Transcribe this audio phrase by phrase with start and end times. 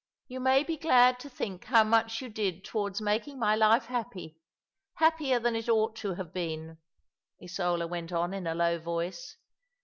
[0.29, 4.35] "You may be glad to think how much you did towards making my life happy—
[4.95, 6.79] happier than it ought to have been."
[7.39, 9.37] Isola went on in a low voice.